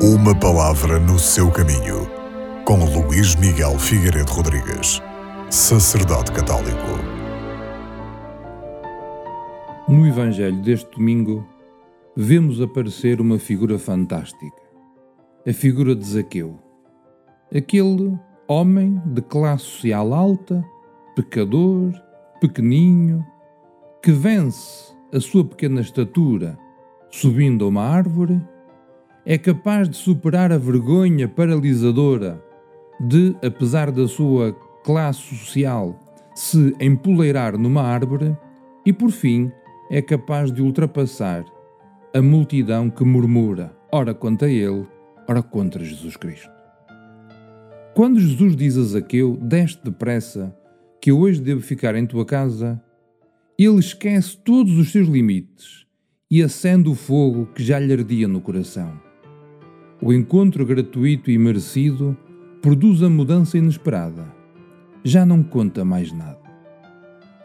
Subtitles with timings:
[0.00, 2.08] Uma palavra no seu caminho,
[2.64, 5.02] com Luís Miguel Figueiredo Rodrigues,
[5.50, 6.86] sacerdote católico.
[9.88, 11.44] No Evangelho deste domingo,
[12.16, 14.62] vemos aparecer uma figura fantástica,
[15.44, 16.60] a figura de Zaqueu.
[17.52, 20.64] Aquele homem de classe social alta,
[21.16, 21.92] pecador,
[22.40, 23.26] pequeninho,
[24.00, 26.56] que vence a sua pequena estatura
[27.10, 28.40] subindo a uma árvore,
[29.30, 32.42] é capaz de superar a vergonha paralisadora
[32.98, 36.00] de, apesar da sua classe social,
[36.34, 38.34] se empoleirar numa árvore
[38.86, 39.52] e, por fim,
[39.90, 41.44] é capaz de ultrapassar
[42.16, 44.86] a multidão que murmura, ora contra ele,
[45.28, 46.50] ora contra Jesus Cristo.
[47.94, 50.56] Quando Jesus diz a Zaqueu: Deste depressa,
[51.02, 52.82] que eu hoje devo ficar em tua casa,
[53.58, 55.84] ele esquece todos os seus limites
[56.30, 59.07] e acende o fogo que já lhe ardia no coração.
[60.00, 62.16] O encontro gratuito e merecido
[62.62, 64.26] produz a mudança inesperada.
[65.02, 66.38] Já não conta mais nada.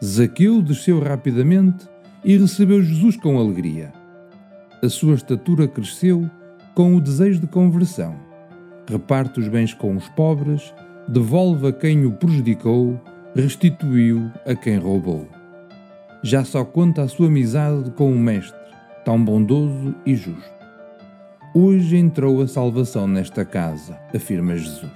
[0.02, 1.88] Zaqueu desceu rapidamente
[2.24, 3.92] e recebeu Jesus com alegria.
[4.80, 6.30] A sua estatura cresceu
[6.76, 8.14] com o desejo de conversão.
[8.88, 10.72] Reparte os bens com os pobres,
[11.08, 13.00] devolve a quem o prejudicou,
[13.34, 15.28] restituiu a quem roubou.
[16.22, 18.58] Já só conta a sua amizade com o Mestre,
[19.04, 20.53] tão bondoso e justo.
[21.56, 24.90] Hoje entrou a salvação nesta casa, afirma Jesus.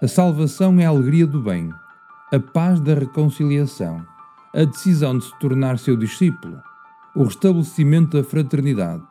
[0.00, 1.70] A salvação é a alegria do bem,
[2.32, 4.02] a paz da reconciliação,
[4.54, 6.62] a decisão de se tornar seu discípulo,
[7.14, 9.02] o restabelecimento da fraternidade,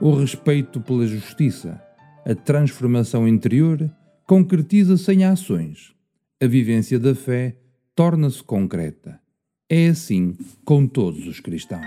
[0.00, 1.80] o respeito pela justiça,
[2.26, 3.88] a transformação interior
[4.26, 5.94] concretiza-se em ações.
[6.42, 7.56] A vivência da fé
[7.94, 9.20] torna-se concreta.
[9.70, 11.86] É assim com todos os cristãos.